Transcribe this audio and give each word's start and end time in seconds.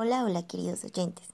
Hola, 0.00 0.22
hola 0.22 0.46
queridos 0.46 0.84
oyentes. 0.84 1.26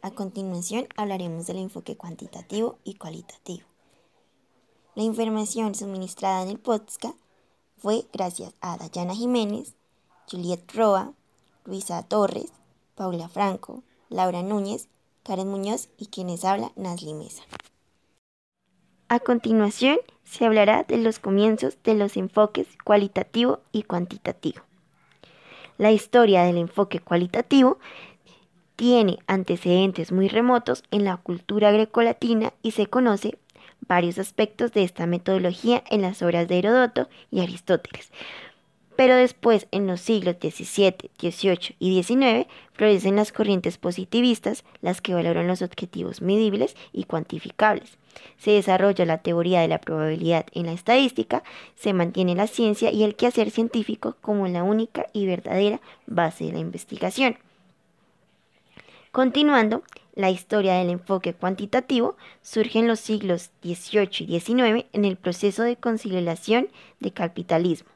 A 0.00 0.12
continuación 0.12 0.86
hablaremos 0.96 1.48
del 1.48 1.56
enfoque 1.56 1.96
cuantitativo 1.96 2.78
y 2.84 2.94
cualitativo. 2.94 3.66
La 4.94 5.02
información 5.02 5.74
suministrada 5.74 6.44
en 6.44 6.50
el 6.50 6.60
podcast 6.60 7.16
fue 7.78 8.04
gracias 8.12 8.54
a 8.60 8.76
Dayana 8.76 9.16
Jiménez, 9.16 9.74
Juliet 10.30 10.60
Roa, 10.72 11.14
Luisa 11.64 12.00
Torres, 12.04 12.52
Paula 12.94 13.28
Franco, 13.28 13.82
Laura 14.08 14.44
Núñez, 14.44 14.86
Karen 15.24 15.48
Muñoz 15.48 15.88
y 15.98 16.06
quienes 16.06 16.44
habla 16.44 16.70
Nasli 16.76 17.14
Mesa. 17.14 17.42
A 19.08 19.18
continuación 19.18 19.98
se 20.22 20.46
hablará 20.46 20.84
de 20.84 20.98
los 20.98 21.18
comienzos 21.18 21.76
de 21.82 21.94
los 21.94 22.16
enfoques 22.16 22.68
cualitativo 22.84 23.58
y 23.72 23.82
cuantitativo. 23.82 24.62
La 25.78 25.90
historia 25.90 26.44
del 26.44 26.58
enfoque 26.58 27.00
cualitativo 27.00 27.78
tiene 28.82 29.20
antecedentes 29.28 30.10
muy 30.10 30.26
remotos 30.26 30.82
en 30.90 31.04
la 31.04 31.16
cultura 31.16 31.70
grecolatina 31.70 32.52
y 32.64 32.72
se 32.72 32.88
conoce 32.88 33.38
varios 33.86 34.18
aspectos 34.18 34.72
de 34.72 34.82
esta 34.82 35.06
metodología 35.06 35.84
en 35.88 36.02
las 36.02 36.20
obras 36.20 36.48
de 36.48 36.58
Herodoto 36.58 37.08
y 37.30 37.42
Aristóteles. 37.42 38.10
Pero 38.96 39.14
después, 39.14 39.68
en 39.70 39.86
los 39.86 40.00
siglos 40.00 40.34
XVII, 40.40 41.10
XVIII 41.16 41.76
y 41.78 42.02
XIX, 42.02 42.48
florecen 42.72 43.14
las 43.14 43.30
corrientes 43.30 43.78
positivistas, 43.78 44.64
las 44.80 45.00
que 45.00 45.14
valoran 45.14 45.46
los 45.46 45.62
objetivos 45.62 46.20
medibles 46.20 46.74
y 46.92 47.04
cuantificables. 47.04 47.98
Se 48.36 48.50
desarrolla 48.50 49.06
la 49.06 49.18
teoría 49.18 49.60
de 49.60 49.68
la 49.68 49.78
probabilidad 49.78 50.46
en 50.54 50.66
la 50.66 50.72
estadística, 50.72 51.44
se 51.76 51.92
mantiene 51.92 52.34
la 52.34 52.48
ciencia 52.48 52.90
y 52.90 53.04
el 53.04 53.14
quehacer 53.14 53.52
científico 53.52 54.16
como 54.20 54.48
la 54.48 54.64
única 54.64 55.06
y 55.12 55.26
verdadera 55.26 55.80
base 56.08 56.46
de 56.46 56.54
la 56.54 56.58
investigación. 56.58 57.36
Continuando, 59.12 59.82
la 60.14 60.30
historia 60.30 60.72
del 60.72 60.88
enfoque 60.88 61.34
cuantitativo 61.34 62.16
surge 62.40 62.78
en 62.78 62.88
los 62.88 62.98
siglos 62.98 63.50
XVIII 63.62 64.08
y 64.20 64.40
XIX 64.40 64.86
en 64.94 65.04
el 65.04 65.16
proceso 65.16 65.62
de 65.64 65.76
conciliación 65.76 66.68
de 66.98 67.12
capitalismo 67.12 67.90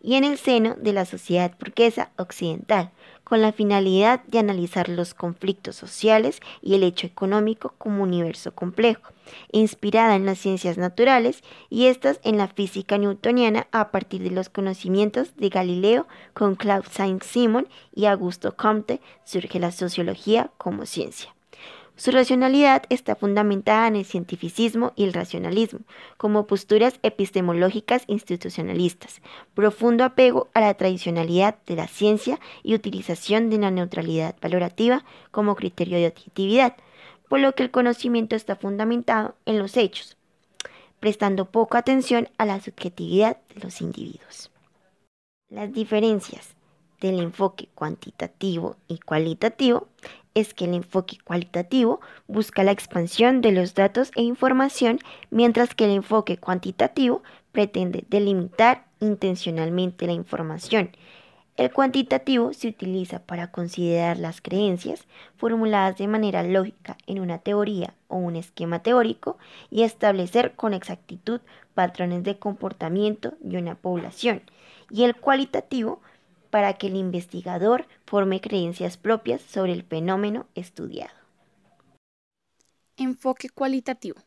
y 0.00 0.14
en 0.14 0.24
el 0.24 0.38
seno 0.38 0.76
de 0.80 0.92
la 0.92 1.04
sociedad 1.04 1.54
burguesa 1.58 2.10
occidental, 2.16 2.90
con 3.24 3.42
la 3.42 3.52
finalidad 3.52 4.24
de 4.24 4.40
analizar 4.40 4.88
los 4.88 5.14
conflictos 5.14 5.76
sociales 5.76 6.40
y 6.62 6.74
el 6.74 6.82
hecho 6.82 7.06
económico 7.06 7.74
como 7.78 8.02
universo 8.02 8.52
complejo, 8.54 9.12
inspirada 9.52 10.16
en 10.16 10.26
las 10.26 10.38
ciencias 10.38 10.78
naturales 10.78 11.42
y 11.68 11.86
estas 11.86 12.18
en 12.24 12.38
la 12.38 12.48
física 12.48 12.98
newtoniana 12.98 13.68
a 13.70 13.90
partir 13.92 14.22
de 14.22 14.30
los 14.30 14.48
conocimientos 14.48 15.36
de 15.36 15.48
Galileo 15.48 16.08
con 16.34 16.56
Claude 16.56 16.88
Saint-Simon 16.90 17.68
y 17.94 18.06
Augusto 18.06 18.56
Comte 18.56 19.00
surge 19.24 19.60
la 19.60 19.70
sociología 19.70 20.50
como 20.58 20.86
ciencia. 20.86 21.34
Su 22.00 22.12
racionalidad 22.12 22.84
está 22.88 23.14
fundamentada 23.14 23.86
en 23.86 23.94
el 23.94 24.06
cientificismo 24.06 24.94
y 24.96 25.04
el 25.04 25.12
racionalismo, 25.12 25.80
como 26.16 26.46
posturas 26.46 26.98
epistemológicas 27.02 28.04
institucionalistas, 28.06 29.20
profundo 29.52 30.04
apego 30.04 30.48
a 30.54 30.62
la 30.62 30.72
tradicionalidad 30.72 31.56
de 31.66 31.76
la 31.76 31.88
ciencia 31.88 32.40
y 32.62 32.74
utilización 32.74 33.50
de 33.50 33.58
la 33.58 33.70
neutralidad 33.70 34.34
valorativa 34.40 35.04
como 35.30 35.56
criterio 35.56 35.98
de 35.98 36.06
objetividad, 36.06 36.74
por 37.28 37.40
lo 37.40 37.54
que 37.54 37.64
el 37.64 37.70
conocimiento 37.70 38.34
está 38.34 38.56
fundamentado 38.56 39.34
en 39.44 39.58
los 39.58 39.76
hechos, 39.76 40.16
prestando 41.00 41.50
poca 41.50 41.76
atención 41.76 42.30
a 42.38 42.46
la 42.46 42.62
subjetividad 42.62 43.36
de 43.54 43.60
los 43.60 43.82
individuos. 43.82 44.50
Las 45.50 45.70
diferencias 45.70 46.54
del 47.00 47.20
enfoque 47.20 47.68
cuantitativo 47.74 48.76
y 48.88 48.98
cualitativo 48.98 49.88
es 50.34 50.54
que 50.54 50.64
el 50.64 50.74
enfoque 50.74 51.18
cualitativo 51.24 52.00
busca 52.28 52.62
la 52.62 52.72
expansión 52.72 53.40
de 53.40 53.52
los 53.52 53.74
datos 53.74 54.10
e 54.14 54.22
información, 54.22 54.98
mientras 55.30 55.74
que 55.74 55.84
el 55.84 55.90
enfoque 55.90 56.36
cuantitativo 56.36 57.22
pretende 57.52 58.04
delimitar 58.08 58.84
intencionalmente 59.00 60.06
la 60.06 60.12
información. 60.12 60.90
El 61.56 61.70
cuantitativo 61.72 62.54
se 62.54 62.68
utiliza 62.68 63.18
para 63.18 63.50
considerar 63.50 64.16
las 64.16 64.40
creencias 64.40 65.06
formuladas 65.36 65.98
de 65.98 66.08
manera 66.08 66.42
lógica 66.42 66.96
en 67.06 67.20
una 67.20 67.38
teoría 67.38 67.92
o 68.08 68.16
un 68.16 68.36
esquema 68.36 68.82
teórico 68.82 69.36
y 69.68 69.82
establecer 69.82 70.54
con 70.54 70.72
exactitud 70.72 71.40
patrones 71.74 72.22
de 72.22 72.38
comportamiento 72.38 73.34
de 73.40 73.58
una 73.58 73.74
población. 73.74 74.42
Y 74.90 75.04
el 75.04 75.14
cualitativo 75.16 76.00
para 76.50 76.74
que 76.74 76.88
el 76.88 76.96
investigador 76.96 77.86
forme 78.06 78.40
creencias 78.40 78.96
propias 78.96 79.40
sobre 79.40 79.72
el 79.72 79.82
fenómeno 79.84 80.46
estudiado. 80.54 81.14
Enfoque 82.96 83.48
cualitativo. 83.48 84.20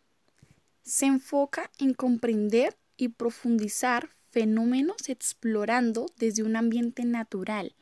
Se 0.82 1.06
enfoca 1.06 1.70
en 1.78 1.94
comprender 1.94 2.76
y 2.98 3.10
profundizar 3.10 4.10
fenómenos 4.32 5.10
explorando 5.10 6.08
desde 6.18 6.44
un 6.44 6.56
ambiente 6.56 7.06
natural. 7.06 7.76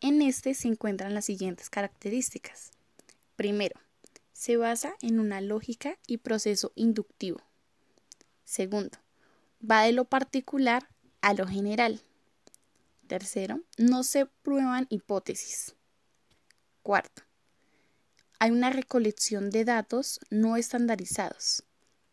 En 0.00 0.22
este 0.22 0.54
se 0.54 0.68
encuentran 0.68 1.12
las 1.12 1.24
siguientes 1.24 1.70
características. 1.70 2.70
Primero, 3.34 3.80
se 4.32 4.56
basa 4.56 4.94
en 5.02 5.18
una 5.18 5.40
lógica 5.40 5.98
y 6.06 6.18
proceso 6.18 6.72
inductivo. 6.76 7.40
Segundo, 8.44 8.96
va 9.68 9.82
de 9.82 9.92
lo 9.92 10.04
particular 10.04 10.88
a 11.20 11.34
lo 11.34 11.46
general. 11.46 12.00
Tercero, 13.08 13.62
no 13.78 14.04
se 14.04 14.26
prueban 14.26 14.86
hipótesis. 14.90 15.74
Cuarto, 16.82 17.22
hay 18.38 18.50
una 18.50 18.68
recolección 18.68 19.50
de 19.50 19.64
datos 19.64 20.20
no 20.28 20.56
estandarizados. 20.56 21.64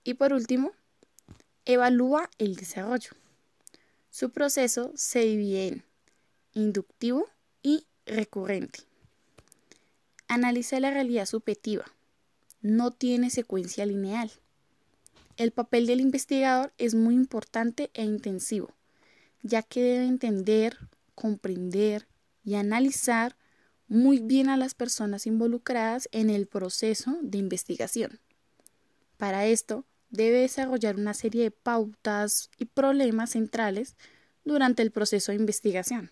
Y 0.05 0.13
por 0.13 0.31
último, 0.31 0.71
evalúa 1.65 2.29
el 2.37 2.55
desarrollo. 2.55 3.11
Su 4.09 4.31
proceso 4.31 4.93
se 4.95 5.19
divide 5.19 5.67
en 5.67 5.83
inductivo 6.53 7.27
y 7.61 7.85
recurrente. 8.05 8.79
Analiza 10.29 10.79
la 10.79 10.91
realidad 10.91 11.25
subjetiva. 11.25 11.85
No 12.61 12.91
tiene 12.91 13.29
secuencia 13.29 13.85
lineal. 13.85 14.31
El 15.35 15.51
papel 15.51 15.87
del 15.87 15.99
investigador 15.99 16.73
es 16.77 16.95
muy 16.95 17.15
importante 17.15 17.91
e 17.93 18.05
intensivo 18.05 18.73
ya 19.45 19.61
que 19.61 19.83
debe 19.83 20.07
entender, 20.07 20.75
comprender 21.13 22.07
y 22.43 22.55
analizar 22.55 23.37
muy 23.87 24.17
bien 24.19 24.49
a 24.49 24.57
las 24.57 24.73
personas 24.73 25.27
involucradas 25.27 26.09
en 26.11 26.31
el 26.31 26.47
proceso 26.47 27.19
de 27.21 27.37
investigación. 27.37 28.19
Para 29.17 29.45
esto, 29.45 29.85
debe 30.09 30.39
desarrollar 30.39 30.95
una 30.95 31.13
serie 31.13 31.43
de 31.43 31.51
pautas 31.51 32.49
y 32.57 32.65
problemas 32.65 33.31
centrales 33.31 33.95
durante 34.45 34.81
el 34.81 34.91
proceso 34.91 35.31
de 35.31 35.37
investigación. 35.37 36.11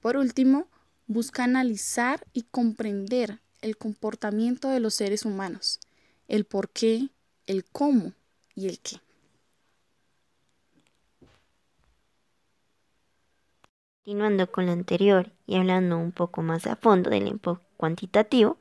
Por 0.00 0.16
último, 0.16 0.66
busca 1.06 1.44
analizar 1.44 2.26
y 2.32 2.42
comprender 2.42 3.40
el 3.60 3.76
comportamiento 3.76 4.68
de 4.68 4.80
los 4.80 4.94
seres 4.94 5.24
humanos, 5.24 5.78
el 6.26 6.44
por 6.44 6.70
qué, 6.70 7.10
el 7.46 7.64
cómo 7.64 8.14
y 8.56 8.66
el 8.66 8.80
qué. 8.80 8.96
Continuando 14.06 14.52
con 14.52 14.66
lo 14.66 14.70
anterior 14.72 15.32
y 15.48 15.56
hablando 15.56 15.98
un 15.98 16.12
poco 16.12 16.40
más 16.40 16.68
a 16.68 16.76
fondo 16.76 17.10
del 17.10 17.26
enfoque 17.26 17.64
cuantitativo, 17.76 18.56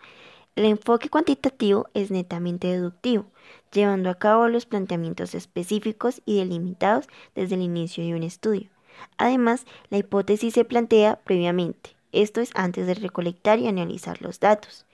el 0.56 0.65
enfoque 0.65 1.07
cuantitativo 1.07 1.88
es 1.94 2.09
netamente 2.09 2.68
deductivo, 2.68 3.27
llevando 3.71 4.09
a 4.09 4.15
cabo 4.15 4.47
los 4.47 4.65
planteamientos 4.65 5.36
específicos 5.36 6.24
y 6.25 6.39
delimitados 6.39 7.07
desde 7.36 7.53
el 7.53 7.62
inicio 7.62 8.03
de 8.03 8.15
un 8.15 8.24
estudio. 8.24 8.71
Además, 9.18 9.68
la 9.92 10.00
hipótesis 10.00 10.56
se 10.56 10.65
plantea 10.65 11.19
previamente, 11.24 11.95
esto 12.12 12.41
es 12.41 12.50
antes 12.56 12.88
de 12.88 12.95
recolectar 12.95 13.59
y 13.59 13.68
analizar 13.68 14.24
los 14.24 14.39
datos. 14.39 14.88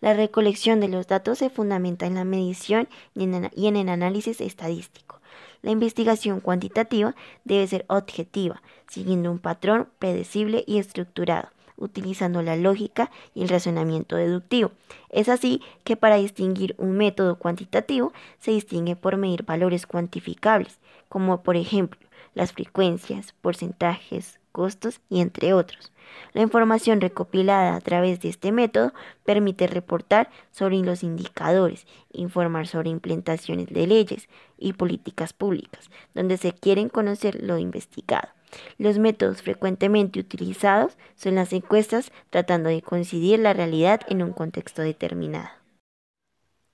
La 0.00 0.14
recolección 0.14 0.78
de 0.78 0.86
los 0.86 1.08
datos 1.08 1.38
se 1.38 1.50
fundamenta 1.50 2.06
en 2.06 2.14
la 2.14 2.24
medición 2.24 2.88
y 3.16 3.24
en 3.24 3.76
el 3.76 3.88
análisis 3.88 4.40
estadístico. 4.40 5.20
La 5.62 5.70
investigación 5.70 6.40
cuantitativa 6.40 7.14
debe 7.44 7.66
ser 7.66 7.84
objetiva, 7.88 8.62
siguiendo 8.88 9.30
un 9.30 9.38
patrón 9.38 9.88
predecible 9.98 10.64
y 10.66 10.78
estructurado, 10.78 11.48
utilizando 11.76 12.42
la 12.42 12.56
lógica 12.56 13.10
y 13.34 13.42
el 13.42 13.48
razonamiento 13.48 14.16
deductivo. 14.16 14.72
Es 15.10 15.28
así 15.28 15.62
que 15.84 15.96
para 15.96 16.16
distinguir 16.16 16.74
un 16.78 16.92
método 16.92 17.36
cuantitativo 17.38 18.12
se 18.38 18.52
distingue 18.52 18.96
por 18.96 19.16
medir 19.16 19.44
valores 19.44 19.86
cuantificables, 19.86 20.78
como 21.08 21.42
por 21.42 21.56
ejemplo 21.56 22.05
las 22.36 22.52
frecuencias, 22.52 23.32
porcentajes, 23.40 24.38
costos 24.52 25.00
y 25.08 25.20
entre 25.22 25.54
otros. 25.54 25.90
La 26.34 26.42
información 26.42 27.00
recopilada 27.00 27.74
a 27.74 27.80
través 27.80 28.20
de 28.20 28.28
este 28.28 28.52
método 28.52 28.92
permite 29.24 29.66
reportar 29.66 30.30
sobre 30.50 30.76
los 30.76 31.02
indicadores, 31.02 31.86
informar 32.12 32.66
sobre 32.66 32.90
implementaciones 32.90 33.68
de 33.68 33.86
leyes 33.86 34.28
y 34.58 34.74
políticas 34.74 35.32
públicas, 35.32 35.90
donde 36.14 36.36
se 36.36 36.52
quieren 36.52 36.90
conocer 36.90 37.42
lo 37.42 37.56
investigado. 37.56 38.28
Los 38.76 38.98
métodos 38.98 39.40
frecuentemente 39.40 40.20
utilizados 40.20 40.98
son 41.16 41.36
las 41.36 41.54
encuestas 41.54 42.12
tratando 42.28 42.68
de 42.68 42.82
coincidir 42.82 43.38
la 43.38 43.54
realidad 43.54 44.02
en 44.08 44.22
un 44.22 44.32
contexto 44.32 44.82
determinado. 44.82 45.48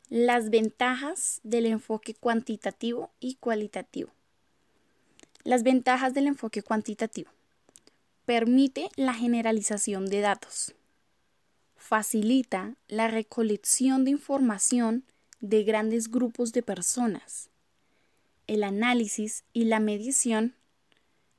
Las 0.09 0.51
ventajas 0.51 1.41
del 1.45 1.67
enfoque 1.67 2.15
cuantitativo 2.15 3.13
y 3.21 3.37
cualitativo. 3.37 4.11
Las 5.45 5.65
ventajas 5.65 6.15
del 6.15 6.29
enfoque 6.29 6.63
cuantitativo. 6.63 7.29
Permite 8.27 8.91
la 8.95 9.13
generalización 9.13 10.07
de 10.07 10.21
datos. 10.21 10.73
Facilita 11.75 12.77
la 12.87 13.09
recolección 13.09 14.05
de 14.05 14.13
información 14.13 15.03
de 15.41 15.65
grandes 15.65 16.13
grupos 16.13 16.53
de 16.53 16.63
personas. 16.63 17.51
El 18.47 18.63
análisis 18.63 19.43
y 19.53 19.65
la 19.65 19.81
medición 19.81 20.55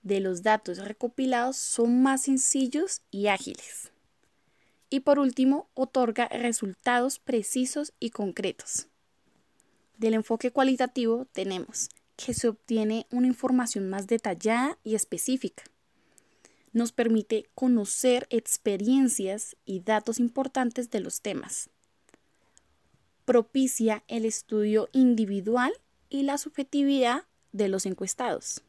de 0.02 0.20
los 0.20 0.44
datos 0.44 0.80
recopilados 0.80 1.56
son 1.56 2.04
más 2.04 2.24
sencillos 2.24 3.04
y 3.10 3.28
ágiles. 3.28 3.94
Y 4.90 5.00
por 5.00 5.18
último, 5.18 5.70
otorga 5.76 6.28
resultados 6.28 7.20
precisos 7.20 7.94
y 8.02 8.10
concretos. 8.10 8.88
Del 9.98 10.16
enfoque 10.16 10.52
cualitativo 10.52 11.26
tenemos 11.32 11.90
que 12.16 12.34
se 12.34 12.48
obtiene 12.48 13.08
una 13.12 13.28
información 13.28 13.90
más 13.90 14.08
detallada 14.08 14.78
y 14.84 14.96
específica. 14.96 15.64
Nos 16.72 16.92
permite 16.92 17.48
conocer 17.56 18.28
experiencias 18.30 19.56
y 19.66 19.82
datos 19.82 20.20
importantes 20.20 20.90
de 20.90 21.00
los 21.00 21.22
temas. 21.22 21.70
Propicia 23.26 24.04
el 24.08 24.26
estudio 24.26 24.90
individual 24.92 25.74
y 26.10 26.24
la 26.24 26.38
subjetividad 26.38 27.26
de 27.52 27.70
los 27.70 27.86
encuestados. 27.86 28.64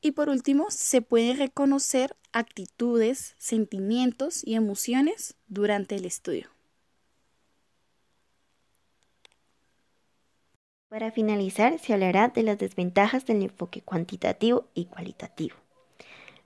Y 0.00 0.12
por 0.12 0.28
último, 0.28 0.66
se 0.70 1.00
pueden 1.00 1.38
reconocer 1.38 2.16
actitudes, 2.32 3.36
sentimientos 3.38 4.42
y 4.44 4.54
emociones 4.54 5.34
durante 5.46 5.94
el 5.94 6.06
estudio. 6.06 6.48
Para 10.92 11.10
finalizar, 11.10 11.78
se 11.78 11.94
hablará 11.94 12.28
de 12.28 12.42
las 12.42 12.58
desventajas 12.58 13.24
del 13.24 13.40
enfoque 13.40 13.80
cuantitativo 13.80 14.66
y 14.74 14.84
cualitativo. 14.84 15.56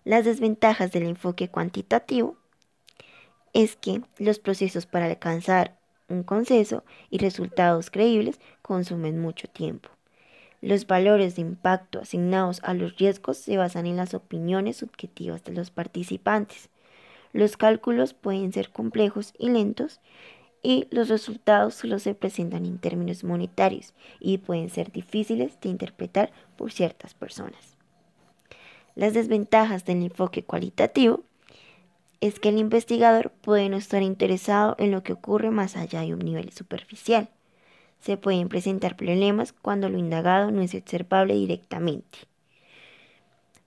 Las 0.04 0.24
desventajas 0.24 0.92
del 0.92 1.02
enfoque 1.02 1.48
cuantitativo 1.48 2.36
es 3.54 3.74
que 3.74 4.02
los 4.18 4.38
procesos 4.38 4.86
para 4.86 5.06
alcanzar 5.06 5.76
un 6.08 6.22
consenso 6.22 6.84
y 7.10 7.18
resultados 7.18 7.90
creíbles 7.90 8.38
consumen 8.62 9.18
mucho 9.18 9.48
tiempo. 9.48 9.88
Los 10.60 10.86
valores 10.86 11.34
de 11.34 11.42
impacto 11.42 11.98
asignados 11.98 12.60
a 12.62 12.72
los 12.72 12.96
riesgos 12.98 13.38
se 13.38 13.56
basan 13.56 13.84
en 13.86 13.96
las 13.96 14.14
opiniones 14.14 14.76
subjetivas 14.76 15.42
de 15.42 15.54
los 15.54 15.72
participantes. 15.72 16.70
Los 17.32 17.56
cálculos 17.56 18.14
pueden 18.14 18.52
ser 18.52 18.70
complejos 18.70 19.34
y 19.40 19.48
lentos 19.48 20.00
y 20.66 20.88
los 20.90 21.08
resultados 21.08 21.74
solo 21.74 22.00
se 22.00 22.14
presentan 22.14 22.66
en 22.66 22.78
términos 22.78 23.22
monetarios 23.22 23.94
y 24.18 24.38
pueden 24.38 24.68
ser 24.68 24.90
difíciles 24.90 25.60
de 25.60 25.68
interpretar 25.68 26.32
por 26.56 26.72
ciertas 26.72 27.14
personas. 27.14 27.76
Las 28.96 29.14
desventajas 29.14 29.84
del 29.84 30.02
enfoque 30.02 30.42
cualitativo 30.42 31.22
es 32.20 32.40
que 32.40 32.48
el 32.48 32.58
investigador 32.58 33.30
puede 33.30 33.68
no 33.68 33.76
estar 33.76 34.02
interesado 34.02 34.74
en 34.80 34.90
lo 34.90 35.04
que 35.04 35.12
ocurre 35.12 35.50
más 35.50 35.76
allá 35.76 36.00
de 36.00 36.14
un 36.14 36.20
nivel 36.20 36.50
superficial 36.50 37.28
se 38.00 38.16
pueden 38.16 38.48
presentar 38.48 38.96
problemas 38.96 39.52
cuando 39.52 39.88
lo 39.88 39.98
indagado 39.98 40.50
no 40.50 40.62
es 40.62 40.74
observable 40.74 41.34
directamente. 41.34 42.18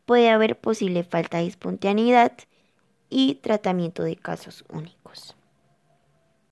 Puede 0.06 0.30
haber 0.30 0.58
posible 0.58 1.04
falta 1.04 1.40
de 1.40 1.48
espontaneidad 1.48 2.34
y 3.10 3.36
tratamiento 3.36 4.04
de 4.04 4.16
casos 4.16 4.64
únicos. 4.70 4.99